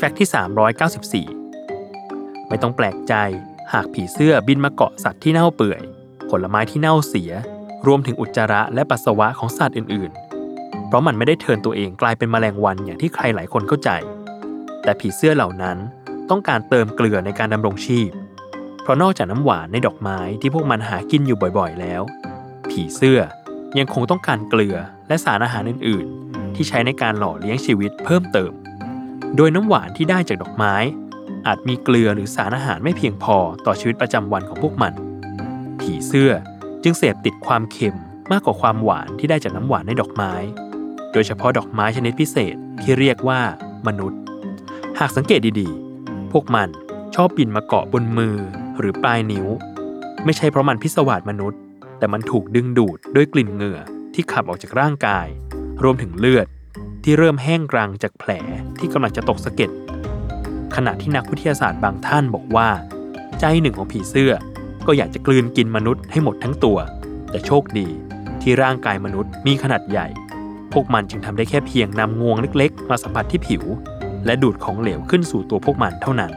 [0.00, 3.14] แฟกต์ที่ 394 ไม่ต้องแปลกใจ
[3.72, 5.82] หากผีเสื้อบินมาเกาะสัตว์ที่เน่าเปื่อย
[6.30, 7.32] ผลไม้ที่เน่าเสีย
[7.86, 10.10] รวมถึงอุจจาระและปัสสาวะของสัตว์อื่น
[10.50, 13.90] ๆ เพราะมันไม่ได้เทินตัวเองกลายเป็นแมลงวันอย่างที่ใครหลายคนเข้าใจ
[14.82, 15.76] แต่ผีเสื้อเหล่านั้น
[16.30, 18.10] ต้องการเติมเกลือในการดำรงชีพ
[18.82, 22.02] เพราะนอกจากน้ำหวานในดอกไม้ที่พวกมันหากินอยู่บ่อยๆ แล้ว
[22.70, 23.20] ผีเสื้อ
[23.78, 24.76] ยังคงต้องการเกลือ
[25.08, 28.52] และสารอาหารอื่น ๆ ที่ใช้ในการหล่อเลี้ยงชีวิตเพิ่มเติม
[29.36, 30.74] โดยน้ำหวานที่ได้จากดอกไม้
[31.46, 33.36] อาจมีเกลือหรือสารอาหารไม่เพียงพอ
[33.66, 34.92] ต่อชีวิตประจำวันของพวกมัน
[35.80, 36.32] ผีเสื้อ
[36.82, 37.96] จึงเสพติดความเค็ม
[38.32, 40.32] มากกว่าความหวานที่ได้จากน้ำหวานในดอกไม้
[41.12, 43.40] โดยเฉพาะดอกไม้ชนิดพิเศษที่เรียกว่า
[43.86, 44.20] มนุษย์
[44.98, 46.68] หากสังเกตดีๆ พวกมัน
[47.14, 48.36] ชอบบินมาเกาะบนมือ
[48.78, 49.46] หรือปลายนิ้ว
[50.24, 51.60] ไม่ใช่เพราะมันพิศวาสมนุษย์
[51.98, 53.80] แต่มันถูกดึงดูดด้วยกลิ่นเหงื่อ
[54.14, 55.26] ที่ขับออกจากร่างกาย
[55.82, 56.46] รวมถึงเลือด
[57.10, 58.30] ที่เริ่มแห้งกรังจากแผล
[58.78, 59.70] ที่กำลังจะตกสะเก็ด
[60.76, 62.68] ขณะที่นักวิทยาศาสตร์บางท่านบอกว่า
[63.40, 64.32] ใจหนึ่งของผีเสื้อ
[64.86, 66.78] ก็อยากจะกลืนกินมนุษย์ให้หมดทั้งตัว
[67.30, 67.88] แต่โชคดี
[68.42, 70.06] ที่ร่างกายมนุษย์มีขนาดใหญ่
[70.72, 73.62] พวกมันจึงทำได้แค่เพียงนำงวงเล็กๆ มาสัมผัสที่ผิว
[74.26, 76.32] และดูดของเหลวขึ้นสู่ตัวพวกมันเท่านั้น